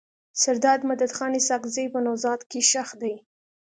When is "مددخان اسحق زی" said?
0.89-1.85